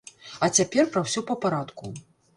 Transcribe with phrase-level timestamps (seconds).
[0.45, 1.95] А цяпер пра ўсё па парадку.